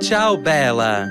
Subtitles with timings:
[0.00, 1.06] Tchau, Bela!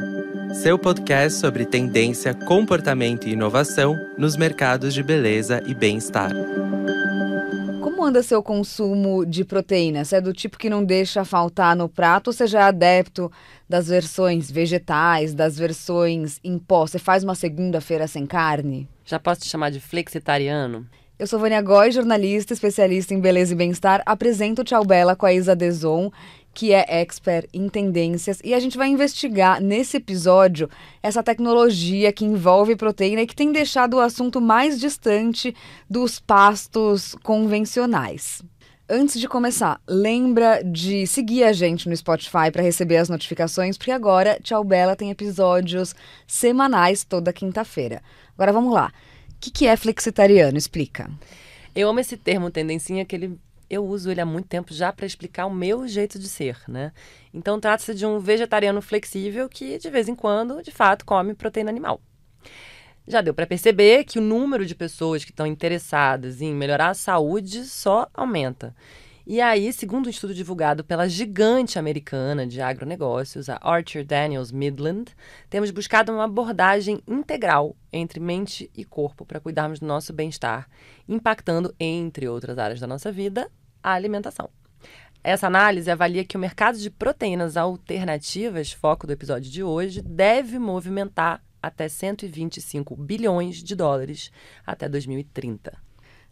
[0.52, 6.32] Seu podcast sobre tendência, comportamento e inovação nos mercados de beleza e bem-estar.
[7.84, 10.04] Como anda seu consumo de proteína?
[10.04, 13.32] Você é do tipo que não deixa faltar no prato ou você já é adepto
[13.70, 16.88] das versões vegetais, das versões em pó?
[16.88, 18.90] Você faz uma segunda-feira sem carne?
[19.06, 20.88] Já posso te chamar de flexitariano?
[21.20, 24.02] Eu sou Vânia Góes, jornalista, especialista em beleza e bem-estar.
[24.06, 26.10] Apresento Tchau Bela com a Isa Deson,
[26.54, 30.70] que é expert em tendências, e a gente vai investigar nesse episódio
[31.02, 35.56] essa tecnologia que envolve proteína e que tem deixado o assunto mais distante
[35.90, 38.42] dos pastos convencionais.
[38.92, 43.92] Antes de começar, lembra de seguir a gente no Spotify para receber as notificações, porque
[43.92, 45.94] agora Tchau Bela tem episódios
[46.26, 48.02] semanais toda quinta-feira.
[48.34, 48.92] Agora vamos lá.
[49.30, 50.58] O que, que é flexitariano?
[50.58, 51.08] Explica.
[51.76, 55.06] Eu amo esse termo tendencinha que ele eu uso ele há muito tempo já para
[55.06, 56.92] explicar o meu jeito de ser, né?
[57.34, 61.70] Então trata-se de um vegetariano flexível que de vez em quando, de fato, come proteína
[61.70, 62.02] animal.
[63.08, 66.94] Já deu para perceber que o número de pessoas que estão interessadas em melhorar a
[66.94, 68.76] saúde só aumenta.
[69.32, 75.12] E aí, segundo um estudo divulgado pela gigante americana de agronegócios, a Archer Daniels Midland,
[75.50, 80.68] temos buscado uma abordagem integral entre mente e corpo para cuidarmos do nosso bem-estar,
[81.08, 83.52] impactando, entre outras áreas da nossa vida,
[83.84, 84.50] a alimentação.
[85.24, 90.58] Essa análise avalia que o mercado de proteínas alternativas, foco do episódio de hoje, deve
[90.58, 94.32] movimentar até 125 bilhões de dólares
[94.66, 95.78] até 2030.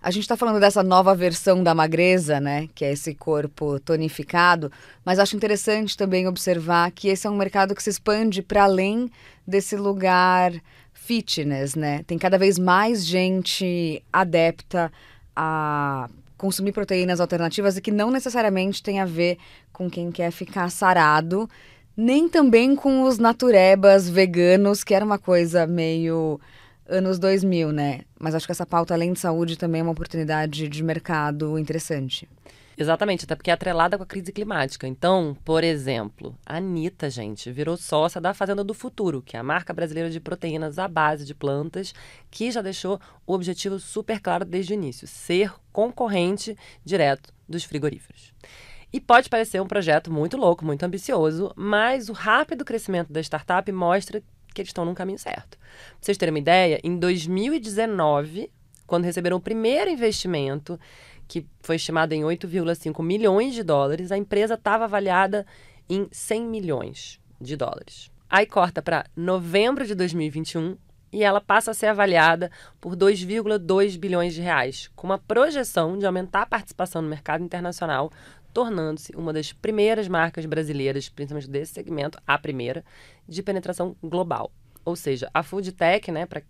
[0.01, 2.69] A gente está falando dessa nova versão da magreza, né?
[2.73, 4.71] Que é esse corpo tonificado,
[5.03, 9.09] mas acho interessante também observar que esse é um mercado que se expande para além
[9.45, 10.53] desse lugar
[10.93, 12.03] fitness, né?
[12.03, 14.91] Tem cada vez mais gente adepta
[15.35, 16.07] a
[16.37, 19.37] consumir proteínas alternativas e que não necessariamente tem a ver
[19.73, 21.49] com quem quer ficar sarado,
[21.95, 26.39] nem também com os naturebas veganos, que era uma coisa meio
[26.87, 28.01] anos 2000, né?
[28.19, 32.27] Mas acho que essa pauta, além de saúde, também é uma oportunidade de mercado interessante.
[32.79, 34.87] Exatamente, até porque é atrelada com a crise climática.
[34.87, 39.43] Então, por exemplo, a Anitta, gente, virou sócia da Fazenda do Futuro, que é a
[39.43, 41.91] marca brasileira de proteínas à base de plantas,
[42.29, 46.55] que já deixou o objetivo super claro desde o início: ser concorrente
[46.85, 48.31] direto dos frigoríferos.
[48.93, 53.69] E pode parecer um projeto muito louco, muito ambicioso, mas o rápido crescimento da startup
[53.71, 54.21] mostra
[54.53, 55.57] que eles estão no caminho certo.
[55.57, 58.51] Pra vocês terem uma ideia, em 2019,
[58.87, 60.79] quando receberam o primeiro investimento,
[61.27, 65.45] que foi estimado em 8,5 milhões de dólares, a empresa estava avaliada
[65.89, 68.09] em 100 milhões de dólares.
[68.29, 70.77] Aí corta para novembro de 2021
[71.11, 76.05] e ela passa a ser avaliada por 2,2 bilhões de reais, com uma projeção de
[76.05, 78.11] aumentar a participação no mercado internacional
[78.57, 82.83] tornando-se uma das primeiras marcas brasileiras, principalmente desse segmento, a primeira,
[83.27, 84.51] de penetração global.
[84.83, 86.41] Ou seja, a food tech, né, para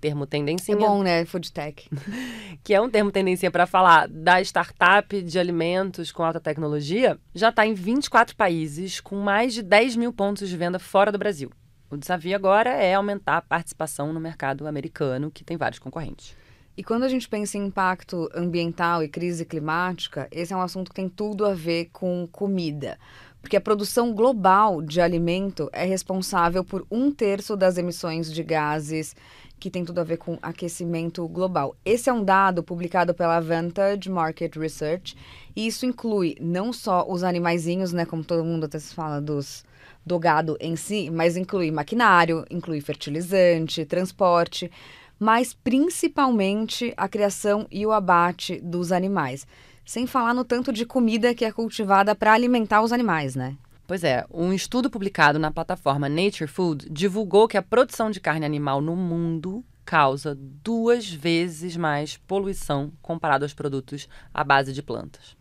[0.00, 0.76] termo tendencinha.
[0.76, 1.88] É bom, né, food tech.
[2.64, 7.50] que é um termo tendência para falar da startup de alimentos com alta tecnologia, já
[7.50, 11.50] está em 24 países, com mais de 10 mil pontos de venda fora do Brasil.
[11.88, 16.34] O desafio agora é aumentar a participação no mercado americano, que tem vários concorrentes.
[16.74, 20.88] E quando a gente pensa em impacto ambiental e crise climática, esse é um assunto
[20.88, 22.98] que tem tudo a ver com comida.
[23.42, 29.14] Porque a produção global de alimento é responsável por um terço das emissões de gases
[29.62, 31.76] que tem tudo a ver com aquecimento global.
[31.84, 35.16] Esse é um dado publicado pela Vantage Market Research
[35.54, 39.64] e isso inclui não só os animaizinhos, né, como todo mundo até se fala dos
[40.04, 44.68] do gado em si, mas inclui maquinário, inclui fertilizante, transporte
[45.16, 49.46] mas principalmente a criação e o abate dos animais.
[49.84, 53.56] Sem falar no tanto de comida que é cultivada para alimentar os animais, né?
[53.92, 58.46] Pois é, um estudo publicado na plataforma Nature Food divulgou que a produção de carne
[58.46, 65.36] animal no mundo causa duas vezes mais poluição comparado aos produtos à base de plantas.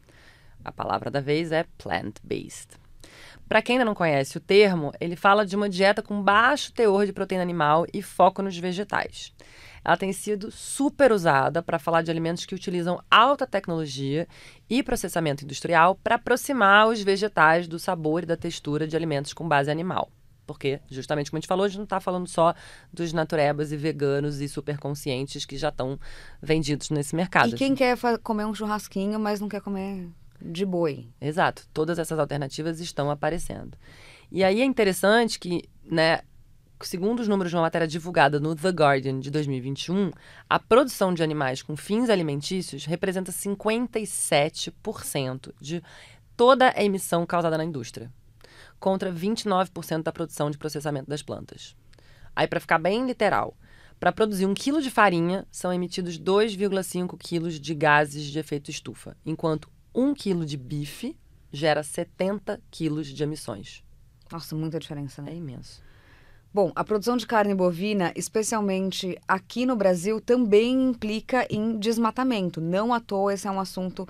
[0.66, 2.78] A palavra da vez é plant-based.
[3.48, 7.06] Para quem ainda não conhece o termo, ele fala de uma dieta com baixo teor
[7.06, 9.34] de proteína animal e foco nos vegetais
[9.84, 14.28] ela tem sido super usada para falar de alimentos que utilizam alta tecnologia
[14.70, 19.48] e processamento industrial para aproximar os vegetais do sabor e da textura de alimentos com
[19.48, 20.10] base animal.
[20.46, 22.54] Porque, justamente como a gente falou, a gente não está falando só
[22.92, 26.00] dos naturebas e veganos e super conscientes que já estão
[26.42, 27.50] vendidos nesse mercado.
[27.50, 30.10] E quem quer comer um churrasquinho, mas não quer comer
[30.42, 31.08] de boi.
[31.22, 31.68] Exato.
[31.74, 33.78] Todas essas alternativas estão aparecendo.
[34.32, 36.22] E aí é interessante que, né,
[36.88, 40.12] segundo os números de uma matéria divulgada no The Guardian de 2021,
[40.50, 45.84] a produção de animais com fins alimentícios representa 57% de
[46.36, 48.12] toda a emissão causada na indústria.
[48.80, 51.76] contra 29% da produção de processamento das plantas.
[52.36, 53.56] Aí, para ficar bem literal,
[54.00, 59.16] para produzir um quilo de farinha, são emitidos 2,5 quilos de gases de efeito estufa,
[59.24, 61.16] enquanto um quilo de bife
[61.52, 63.84] gera 70 quilos de emissões.
[64.32, 65.32] Nossa, muita diferença, né?
[65.32, 65.84] É imenso.
[66.54, 72.60] Bom, a produção de carne bovina, especialmente aqui no Brasil, também implica em desmatamento.
[72.60, 74.06] Não à toa, esse é um assunto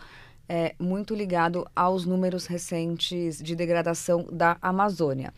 [0.49, 5.31] é, muito ligado aos números recentes de degradação da Amazônia.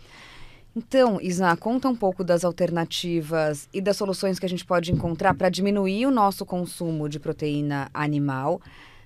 [0.73, 5.35] Então, Isna, conta um pouco das alternativas e das soluções que a gente pode encontrar
[5.35, 8.61] para diminuir o nosso consumo de proteína animal,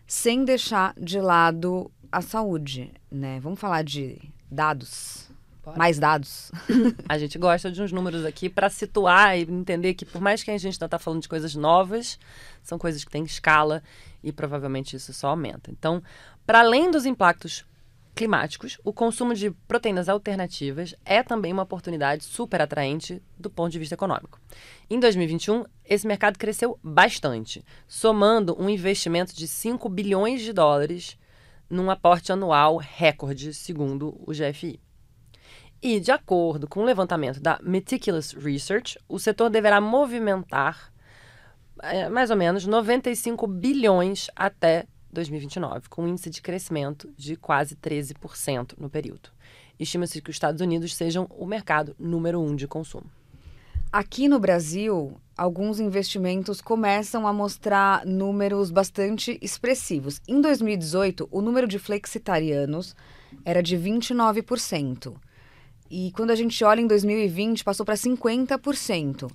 [0.05, 3.39] sem deixar de lado a saúde, né?
[3.41, 5.26] Vamos falar de dados.
[5.67, 5.77] Bora.
[5.77, 6.49] Mais dados.
[7.09, 10.49] A gente gosta de uns números aqui para situar e entender que, por mais que
[10.49, 12.17] a gente ainda está falando de coisas novas,
[12.63, 13.83] são coisas que têm escala
[14.23, 15.69] e provavelmente isso só aumenta.
[15.69, 16.01] Então,
[16.45, 17.65] para além dos impactos
[18.15, 23.79] climáticos, o consumo de proteínas alternativas é também uma oportunidade super atraente do ponto de
[23.79, 24.39] vista econômico.
[24.89, 31.17] Em 2021, esse mercado cresceu bastante, somando um investimento de 5 bilhões de dólares
[31.69, 34.86] num aporte anual recorde, segundo o GFI.
[35.81, 40.91] E, de acordo com o levantamento da Meticulous Research, o setor deverá movimentar
[41.83, 47.75] é, mais ou menos 95 bilhões até 2029, com um índice de crescimento de quase
[47.75, 49.29] 13% no período.
[49.79, 53.05] Estima-se que os Estados Unidos sejam o mercado número um de consumo.
[53.91, 60.19] Aqui no Brasil, alguns investimentos começam a mostrar números bastante expressivos.
[60.27, 62.95] Em 2018, o número de flexitarianos
[63.45, 65.15] era de 29%.
[65.89, 69.31] E quando a gente olha em 2020, passou para 50%.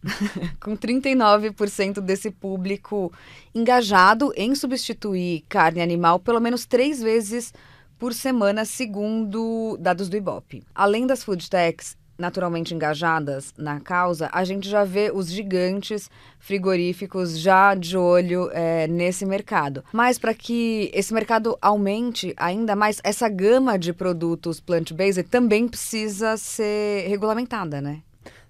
[0.62, 3.12] com 39% desse público
[3.52, 7.52] engajado em substituir carne animal pelo menos três vezes
[7.98, 10.62] por semana, segundo dados do Ibope.
[10.72, 16.10] Além das food techs naturalmente engajadas na causa, a gente já vê os gigantes
[16.40, 19.84] frigoríficos já de olho é, nesse mercado.
[19.92, 26.36] Mas para que esse mercado aumente ainda mais, essa gama de produtos plant-based também precisa
[26.36, 28.02] ser regulamentada, né?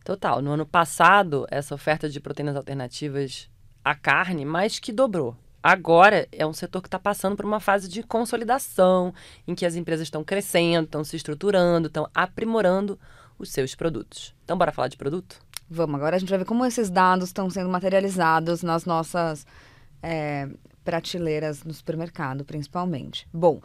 [0.03, 0.41] Total.
[0.41, 3.51] No ano passado, essa oferta de proteínas alternativas
[3.85, 5.37] à carne mais que dobrou.
[5.63, 9.13] Agora é um setor que está passando por uma fase de consolidação,
[9.47, 12.99] em que as empresas estão crescendo, estão se estruturando, estão aprimorando
[13.39, 14.35] os seus produtos.
[14.45, 15.41] Então, bora falar de produto?
[15.71, 19.47] Vamos, agora a gente vai ver como esses dados estão sendo materializados nas nossas
[20.03, 20.49] é,
[20.83, 23.29] prateleiras no supermercado, principalmente.
[23.33, 23.61] Bom,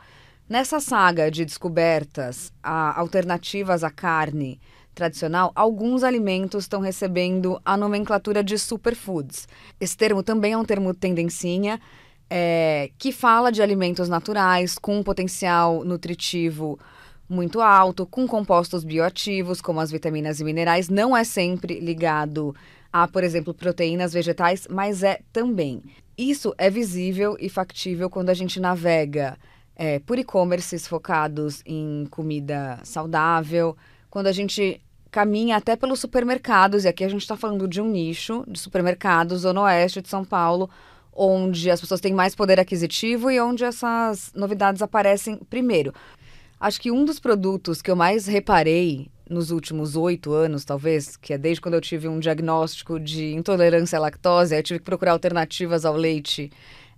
[0.50, 4.60] nessa saga de descobertas alternativas à carne
[4.94, 9.48] tradicional, alguns alimentos estão recebendo a nomenclatura de superfoods.
[9.80, 11.80] Esse termo também é um termo tendencinha,
[12.30, 16.80] é, que fala de alimentos naturais com um potencial nutritivo
[17.30, 20.90] muito alto, com compostos bioativos, como as vitaminas e minerais.
[20.90, 22.56] Não é sempre ligado
[22.92, 25.82] a, por exemplo, proteínas vegetais, mas é também.
[26.18, 29.38] Isso é visível e factível quando a gente navega
[29.76, 33.76] é, por e-commerces focados em comida saudável,
[34.10, 34.80] quando a gente
[35.10, 39.42] caminha até pelos supermercados, e aqui a gente está falando de um nicho de supermercados,
[39.42, 40.70] Zona Oeste de São Paulo,
[41.12, 45.94] onde as pessoas têm mais poder aquisitivo e onde essas novidades aparecem primeiro.
[46.64, 51.34] Acho que um dos produtos que eu mais reparei nos últimos oito anos, talvez, que
[51.34, 55.12] é desde quando eu tive um diagnóstico de intolerância à lactose, eu tive que procurar
[55.12, 56.50] alternativas ao leite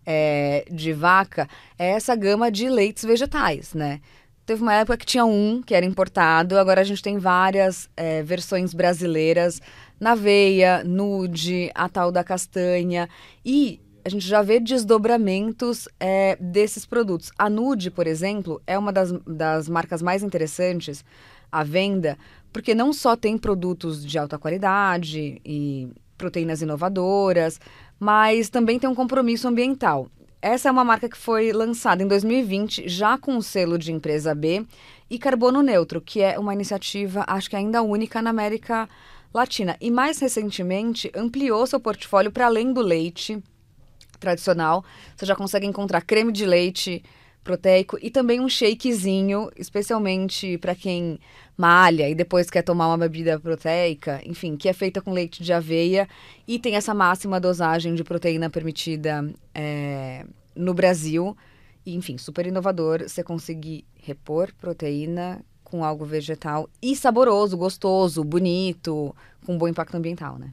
[0.05, 4.01] é, de vaca, é essa gama de leites vegetais, né?
[4.45, 8.22] Teve uma época que tinha um que era importado, agora a gente tem várias é,
[8.22, 9.60] versões brasileiras
[10.00, 13.10] na veia, nude, a tal da castanha.
[13.43, 17.31] E a gente já vê desdobramentos é, desses produtos.
[17.39, 21.03] A Nude, por exemplo, é uma das, das marcas mais interessantes
[21.51, 22.15] à venda,
[22.53, 27.59] porque não só tem produtos de alta qualidade e proteínas inovadoras,
[28.00, 30.07] mas também tem um compromisso ambiental.
[30.39, 34.35] Essa é uma marca que foi lançada em 2020, já com o selo de empresa
[34.35, 34.63] B,
[35.09, 38.88] e carbono neutro, que é uma iniciativa, acho que ainda única na América
[39.33, 39.75] Latina.
[39.81, 43.41] E mais recentemente ampliou seu portfólio para além do leite
[44.19, 44.84] tradicional.
[45.15, 47.03] Você já consegue encontrar creme de leite
[47.45, 51.19] proteico e também um shakezinho, especialmente para quem
[51.55, 55.53] malha e depois quer tomar uma bebida proteica, enfim, que é feita com leite de
[55.53, 56.10] aveia
[56.48, 61.38] e tem essa máxima dosagem de proteína permitida é, no Brasil.
[61.86, 69.15] E, enfim, super inovador você conseguir repor proteína com algo vegetal e saboroso, gostoso, bonito,
[69.45, 70.51] com bom impacto ambiental, né?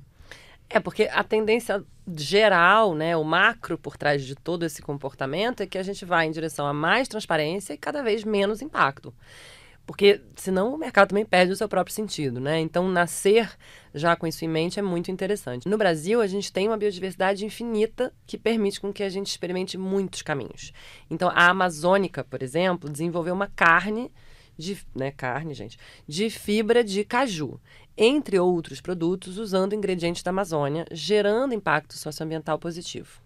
[0.73, 1.85] É, porque a tendência
[2.17, 6.27] geral, né, o macro por trás de todo esse comportamento é que a gente vai
[6.27, 9.15] em direção a mais transparência e cada vez menos impacto.
[9.85, 12.59] Porque senão o mercado também perde o seu próprio sentido, né?
[12.61, 13.51] Então, nascer
[13.93, 15.69] já com isso em mente é muito interessante.
[15.69, 19.77] No Brasil, a gente tem uma biodiversidade infinita que permite com que a gente experimente
[19.77, 20.73] muitos caminhos.
[21.11, 24.11] Então, a Amazônica, por exemplo, desenvolveu uma carne
[24.63, 25.77] de, né, carne, gente,
[26.07, 27.61] de fibra de caju,
[27.97, 33.21] entre outros produtos, usando ingredientes da Amazônia, gerando impacto socioambiental positivo.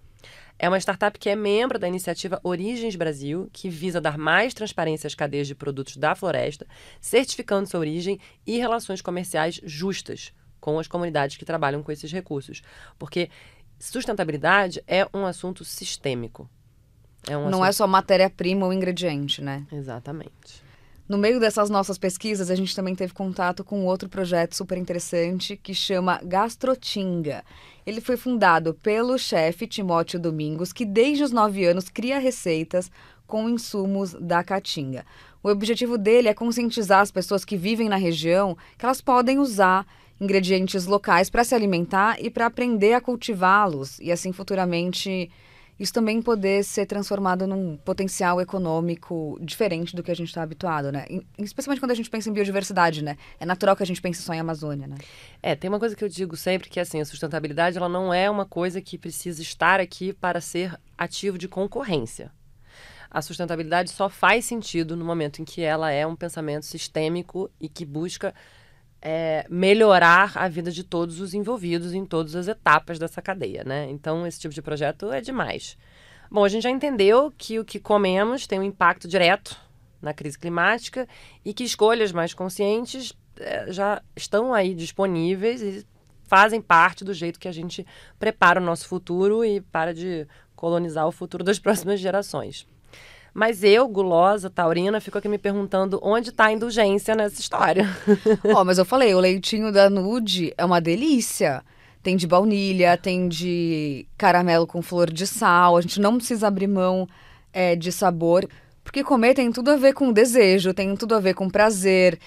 [0.58, 5.06] É uma startup que é membro da iniciativa Origens Brasil, que visa dar mais transparência
[5.06, 6.66] às cadeias de produtos da floresta,
[6.98, 12.62] certificando sua origem e relações comerciais justas com as comunidades que trabalham com esses recursos.
[12.98, 13.28] Porque
[13.78, 16.48] sustentabilidade é um assunto sistêmico.
[17.28, 17.68] É um Não é assunto...
[17.68, 19.66] é só matéria-prima ou ingrediente, né?
[19.70, 20.64] Exatamente.
[21.08, 25.56] No meio dessas nossas pesquisas, a gente também teve contato com outro projeto super interessante
[25.56, 27.44] que chama Gastrotinga.
[27.86, 32.90] Ele foi fundado pelo chefe Timóteo Domingos, que desde os nove anos cria receitas
[33.24, 35.06] com insumos da caatinga.
[35.44, 39.86] O objetivo dele é conscientizar as pessoas que vivem na região que elas podem usar
[40.20, 45.30] ingredientes locais para se alimentar e para aprender a cultivá-los e assim futuramente
[45.78, 50.90] isso também poder ser transformado num potencial econômico diferente do que a gente está habituado,
[50.90, 51.06] né?
[51.38, 53.16] Especialmente quando a gente pensa em biodiversidade, né?
[53.38, 54.96] É natural que a gente pense só em Amazônia, né?
[55.42, 58.30] É, tem uma coisa que eu digo sempre que assim, a sustentabilidade ela não é
[58.30, 62.32] uma coisa que precisa estar aqui para ser ativo de concorrência.
[63.10, 67.68] A sustentabilidade só faz sentido no momento em que ela é um pensamento sistêmico e
[67.68, 68.34] que busca
[69.08, 73.88] é, melhorar a vida de todos os envolvidos em todas as etapas dessa cadeia, né?
[73.88, 75.78] Então, esse tipo de projeto é demais.
[76.28, 79.56] Bom, a gente já entendeu que o que comemos tem um impacto direto
[80.02, 81.06] na crise climática
[81.44, 85.86] e que escolhas mais conscientes é, já estão aí disponíveis e
[86.24, 87.86] fazem parte do jeito que a gente
[88.18, 92.66] prepara o nosso futuro e para de colonizar o futuro das próximas gerações.
[93.36, 97.86] Mas eu, gulosa, taurina, fico aqui me perguntando onde está a indulgência nessa história.
[98.42, 101.62] Ó, oh, mas eu falei, o leitinho da Nude é uma delícia.
[102.02, 105.76] Tem de baunilha, tem de caramelo com flor de sal.
[105.76, 107.06] A gente não precisa abrir mão
[107.52, 108.48] é, de sabor.
[108.82, 112.18] Porque comer tem tudo a ver com desejo, tem tudo a ver com prazer,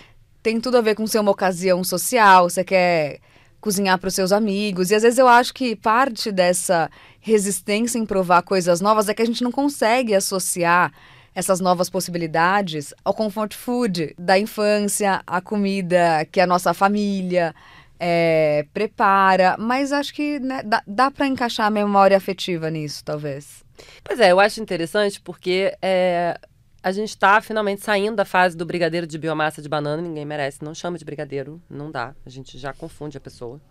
[0.43, 2.51] tem tudo a ver com ser uma ocasião social.
[2.51, 3.19] Você quer
[3.59, 4.91] cozinhar para os seus amigos.
[4.91, 6.87] E às vezes eu acho que parte dessa
[7.19, 10.91] resistência em provar coisas novas é que a gente não consegue associar
[11.33, 17.53] essas novas possibilidades ao comfort food da infância, a comida que a nossa família
[17.99, 19.55] é, prepara.
[19.59, 23.63] Mas acho que né, dá, dá para encaixar a memória afetiva nisso, talvez.
[24.03, 26.37] Pois é, eu acho interessante porque é,
[26.81, 30.63] a gente está finalmente saindo da fase do brigadeiro de biomassa de banana, ninguém merece,
[30.63, 33.61] não chama de brigadeiro, não dá, a gente já confunde a pessoa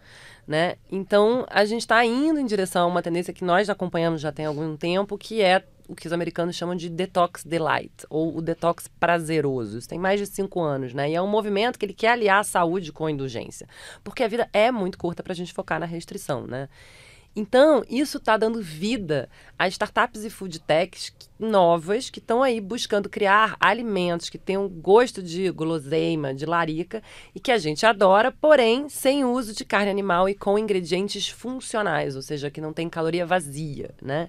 [0.48, 0.76] né?
[0.90, 4.46] Então, a gente está indo em direção a uma tendência que nós acompanhamos já tem
[4.46, 8.88] algum tempo, que é o que os americanos chamam de detox delight, ou o detox
[8.98, 9.78] prazeroso.
[9.78, 11.10] Isso tem mais de cinco anos, né?
[11.10, 13.68] E é um movimento que ele quer aliar a saúde com a indulgência.
[14.02, 16.68] Porque a vida é muito curta para a gente focar na restrição, né?
[17.38, 23.08] Então, isso está dando vida a startups e food techs novas que estão aí buscando
[23.08, 27.00] criar alimentos que tenham gosto de guloseima, de larica
[27.32, 32.16] e que a gente adora, porém sem uso de carne animal e com ingredientes funcionais,
[32.16, 34.28] ou seja, que não tem caloria vazia, né?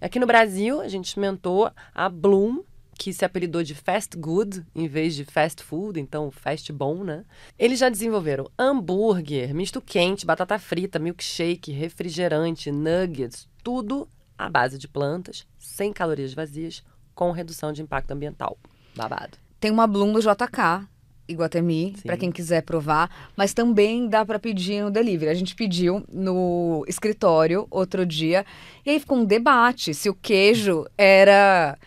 [0.00, 2.64] Aqui no Brasil, a gente experimentou a Bloom,
[2.98, 7.24] que se apelidou de fast good em vez de fast food, então fast bom, né?
[7.56, 14.88] Eles já desenvolveram hambúrguer, misto quente, batata frita, milkshake, refrigerante, nuggets, tudo à base de
[14.88, 16.82] plantas, sem calorias vazias,
[17.14, 18.58] com redução de impacto ambiental.
[18.96, 19.38] Babado.
[19.60, 20.88] Tem uma Bloom do JK,
[21.28, 25.30] Iguatemi, para quem quiser provar, mas também dá para pedir no delivery.
[25.30, 28.44] A gente pediu no escritório outro dia
[28.84, 31.78] e aí ficou um debate se o queijo era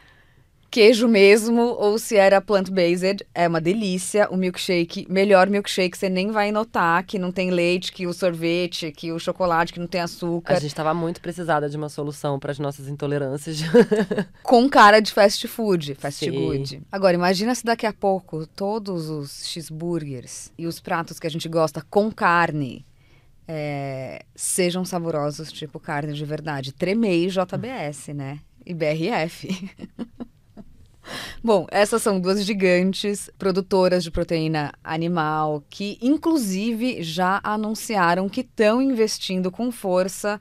[0.71, 3.27] queijo mesmo ou se era plant-based.
[3.35, 4.29] É uma delícia.
[4.31, 8.91] O milkshake, melhor milkshake, você nem vai notar que não tem leite, que o sorvete,
[8.91, 10.53] que o chocolate, que não tem açúcar.
[10.53, 13.59] A gente estava muito precisada de uma solução para as nossas intolerâncias.
[14.41, 16.31] Com cara de fast food, fast Sim.
[16.31, 16.81] food.
[16.89, 21.49] Agora, imagina se daqui a pouco todos os cheeseburgers e os pratos que a gente
[21.49, 22.85] gosta com carne
[23.47, 26.71] é, sejam saborosos, tipo carne de verdade.
[26.71, 28.39] Tremei JBS, né?
[28.65, 29.69] E BRF.
[31.43, 38.81] Bom, essas são duas gigantes produtoras de proteína animal que, inclusive, já anunciaram que estão
[38.81, 40.39] investindo com força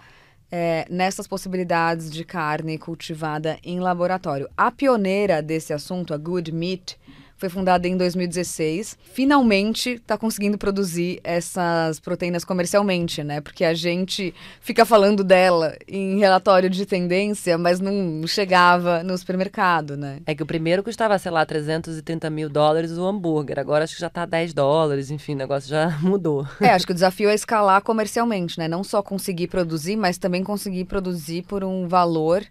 [0.51, 4.49] é, nessas possibilidades de carne cultivada em laboratório.
[4.57, 6.99] A pioneira desse assunto, a Good Meat,
[7.41, 8.99] foi fundada em 2016.
[9.03, 13.41] Finalmente está conseguindo produzir essas proteínas comercialmente, né?
[13.41, 19.97] Porque a gente fica falando dela em relatório de tendência, mas não chegava no supermercado,
[19.97, 20.19] né?
[20.27, 23.59] É que o primeiro custava, sei lá, 330 mil dólares o hambúrguer.
[23.59, 26.47] Agora acho que já tá 10 dólares, enfim, o negócio já mudou.
[26.61, 28.69] É, acho que o desafio é escalar comercialmente, né?
[28.69, 32.45] Não só conseguir produzir, mas também conseguir produzir por um valor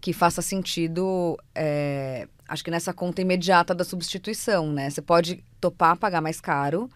[0.00, 4.90] que faça sentido é, acho que nessa conta imediata da substituição, né?
[4.90, 6.90] Você pode topar pagar mais caro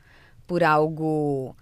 [0.46, 1.56] por algo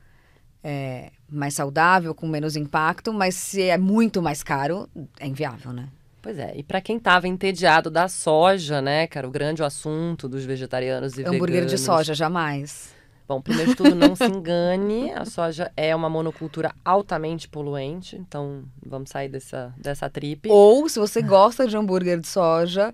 [0.64, 4.88] é, mais saudável, com menos impacto, mas se é muito mais caro,
[5.20, 5.88] é inviável, né?
[6.22, 10.44] Pois é, e para quem estava entediado da soja, né, era o grande assunto dos
[10.44, 11.72] vegetarianos e Hambúrguer veganos.
[11.72, 12.94] de soja, jamais.
[13.32, 18.64] Bom, primeiro de tudo, não se engane, a soja é uma monocultura altamente poluente, então
[18.84, 20.50] vamos sair dessa, dessa tripe.
[20.50, 22.92] Ou, se você gosta de hambúrguer de soja,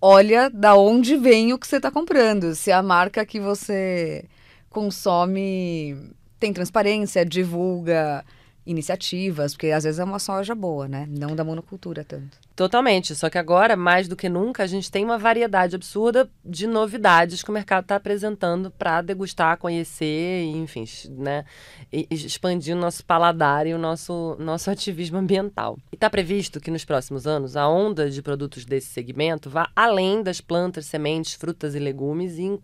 [0.00, 2.54] olha da onde vem o que você está comprando.
[2.54, 4.24] Se a marca que você
[4.70, 8.24] consome tem transparência, divulga
[8.64, 11.06] iniciativas, porque às vezes é uma soja boa, né?
[11.08, 12.38] Não da monocultura tanto.
[12.54, 13.14] Totalmente.
[13.14, 17.42] Só que agora, mais do que nunca, a gente tem uma variedade absurda de novidades
[17.42, 21.44] que o mercado está apresentando para degustar, conhecer, enfim, né?
[21.92, 25.76] E expandir o nosso paladar e o nosso, nosso ativismo ambiental.
[25.90, 30.22] E está previsto que nos próximos anos a onda de produtos desse segmento vá além
[30.22, 32.60] das plantas, sementes, frutas e legumes e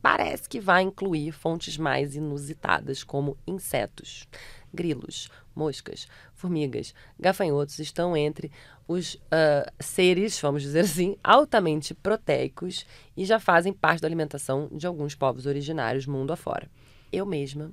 [0.00, 4.26] parece que vai incluir fontes mais inusitadas, como insetos
[4.72, 8.50] grilos, moscas, formigas, gafanhotos estão entre
[8.86, 12.86] os uh, seres, vamos dizer assim, altamente proteicos
[13.16, 16.70] e já fazem parte da alimentação de alguns povos originários mundo afora.
[17.12, 17.70] Eu mesma,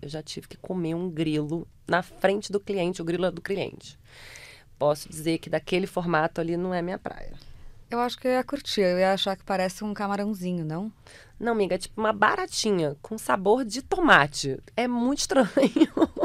[0.00, 3.40] eu já tive que comer um grilo na frente do cliente, o grilo é do
[3.40, 3.98] cliente.
[4.78, 7.32] Posso dizer que daquele formato ali não é minha praia.
[7.92, 10.90] Eu acho que eu ia curtir, eu ia achar que parece um camarãozinho, não?
[11.38, 14.58] Não, amiga, é tipo uma baratinha com sabor de tomate.
[14.74, 15.46] É muito estranho.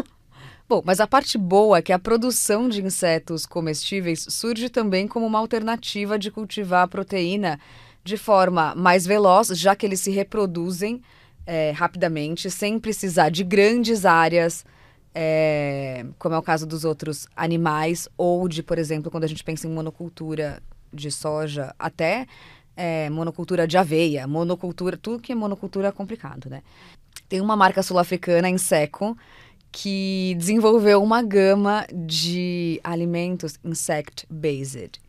[0.70, 5.26] Bom, mas a parte boa é que a produção de insetos comestíveis surge também como
[5.26, 7.60] uma alternativa de cultivar a proteína
[8.02, 11.02] de forma mais veloz, já que eles se reproduzem
[11.46, 14.66] é, rapidamente, sem precisar de grandes áreas,
[15.14, 19.44] é, como é o caso dos outros animais, ou de, por exemplo, quando a gente
[19.44, 20.64] pensa em monocultura
[20.98, 22.28] de soja, até
[22.76, 26.62] é, monocultura de aveia, monocultura, tudo que é monocultura é complicado, né?
[27.28, 29.18] Tem uma marca sul-africana, Inseco,
[29.72, 35.00] que desenvolveu uma gama de alimentos insect-based.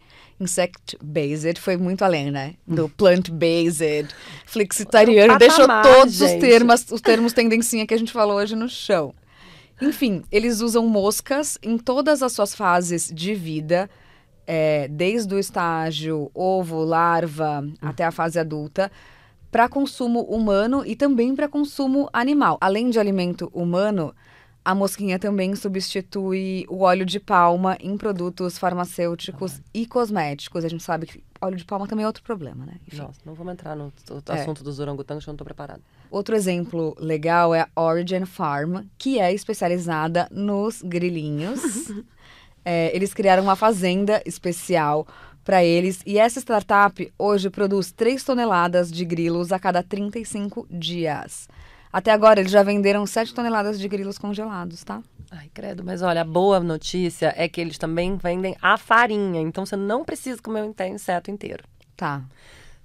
[0.41, 2.55] Insect-based foi muito além, né?
[2.67, 4.09] Do plant-based,
[4.47, 6.41] flexitariano, Um deixou patamar, todos os gente.
[6.41, 9.15] termos, os termos tendencinha que a gente falou hoje no chão.
[9.81, 13.89] Enfim, eles usam moscas em todas as suas fases de vida,
[14.51, 18.91] é, desde o estágio ovo, larva, até a fase adulta,
[19.51, 22.57] para consumo humano e também para consumo animal.
[22.59, 24.15] Além de alimento humano,
[24.65, 30.65] a mosquinha também substitui o óleo de palma em produtos farmacêuticos e cosméticos.
[30.65, 32.75] A gente sabe que óleo de palma também é outro problema, né?
[32.87, 33.03] Enfim.
[33.03, 33.93] Nossa, não vamos entrar no
[34.29, 34.33] É.
[34.33, 35.81] assunto dos orangotangos, que eu não estou preparada.
[36.11, 41.61] Outro exemplo legal é a Origin Farm, que é especializada nos grilinhos.
[42.71, 45.07] É, eles criaram uma fazenda especial
[45.43, 51.49] para eles e essa startup hoje produz 3 toneladas de grilos a cada 35 dias.
[51.91, 55.03] Até agora, eles já venderam 7 toneladas de grilos congelados, tá?
[55.31, 59.65] Ai, credo, mas olha, a boa notícia é que eles também vendem a farinha, então
[59.65, 61.65] você não precisa comer o inseto inteiro.
[61.97, 62.23] Tá.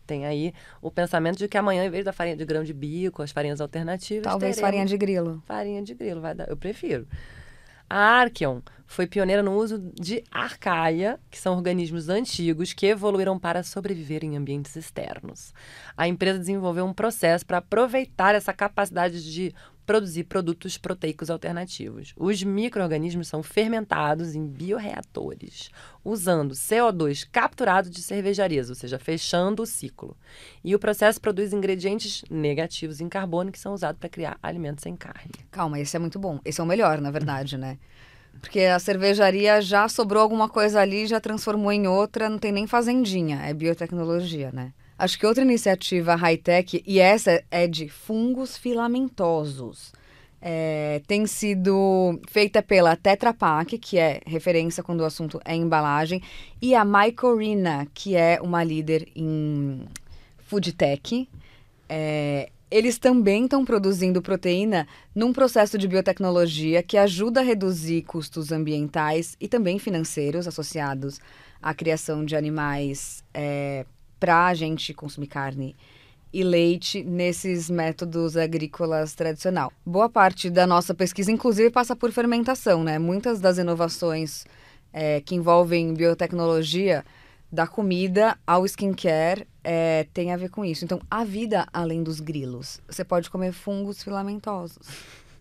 [0.07, 3.21] Tem aí o pensamento de que amanhã, em vez da farinha de grão de bico,
[3.21, 5.43] as farinhas alternativas, Talvez farinha de grilo.
[5.45, 6.47] farinha de grilo, vai dar.
[6.47, 7.05] Eu prefiro.
[7.89, 13.63] A Archeon foi pioneira no uso de arcaia, que são organismos antigos que evoluíram para
[13.63, 15.53] sobreviver em ambientes externos.
[15.97, 19.53] A empresa desenvolveu um processo para aproveitar essa capacidade de
[19.85, 22.13] produzir produtos proteicos alternativos.
[22.17, 25.69] Os micro-organismos são fermentados em bioreatores,
[26.03, 30.17] usando CO2 capturado de cervejarias, ou seja, fechando o ciclo.
[30.63, 34.95] E o processo produz ingredientes negativos em carbono que são usados para criar alimentos sem
[34.95, 35.31] carne.
[35.51, 36.39] Calma, esse é muito bom.
[36.45, 37.77] Esse é o melhor, na verdade, né?
[38.39, 42.67] Porque a cervejaria já sobrou alguma coisa ali, já transformou em outra, não tem nem
[42.67, 44.73] fazendinha, é biotecnologia, né?
[44.97, 49.91] Acho que outra iniciativa high-tech, e essa é de fungos filamentosos,
[50.45, 56.21] é, tem sido feita pela Tetra Pak, que é referência quando o assunto é embalagem,
[56.61, 59.85] e a Mycorrhiza, que é uma líder em
[60.39, 61.29] food tech.
[61.87, 68.51] É, eles também estão produzindo proteína num processo de biotecnologia que ajuda a reduzir custos
[68.51, 71.19] ambientais e também financeiros associados
[71.61, 73.23] à criação de animais
[74.23, 75.75] para a gente consumir carne
[76.31, 79.69] e leite nesses métodos agrícolas tradicional.
[79.85, 82.97] Boa parte da nossa pesquisa, inclusive, passa por fermentação, né?
[82.97, 84.45] Muitas das inovações
[84.93, 87.03] é, que envolvem biotecnologia,
[87.51, 90.85] da comida ao skincare, é, tem a ver com isso.
[90.85, 92.79] Então, a vida além dos grilos.
[92.87, 94.87] Você pode comer fungos filamentosos.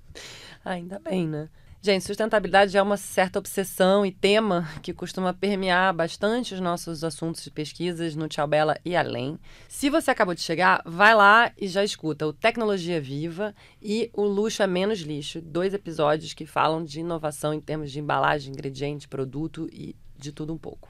[0.64, 1.48] Ainda bem, né?
[1.84, 7.42] Gente, sustentabilidade é uma certa obsessão e tema que costuma permear bastante os nossos assuntos
[7.42, 9.36] de pesquisas no Tchau Bela e além.
[9.68, 14.22] Se você acabou de chegar, vai lá e já escuta o Tecnologia Viva e o
[14.22, 19.08] Luxo é Menos Lixo, dois episódios que falam de inovação em termos de embalagem, ingrediente,
[19.08, 20.88] produto e de tudo um pouco.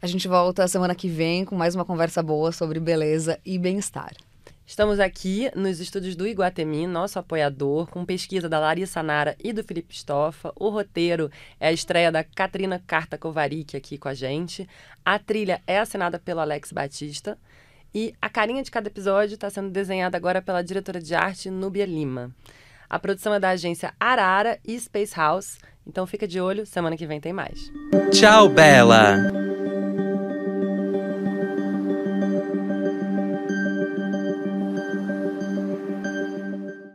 [0.00, 4.14] A gente volta semana que vem com mais uma conversa boa sobre beleza e bem-estar.
[4.70, 9.64] Estamos aqui nos estúdios do Iguatemi, nosso apoiador, com pesquisa da Larissa Nara e do
[9.64, 10.52] Felipe Stoffa.
[10.54, 11.28] O roteiro
[11.58, 14.68] é a estreia da Katrina Carta Kovarik aqui com a gente.
[15.04, 17.36] A trilha é assinada pelo Alex Batista.
[17.92, 21.84] E a carinha de cada episódio está sendo desenhada agora pela diretora de arte Núbia
[21.84, 22.30] Lima.
[22.88, 25.58] A produção é da agência Arara e Space House.
[25.84, 27.72] Então fica de olho, semana que vem tem mais.
[28.12, 29.16] Tchau, Bela!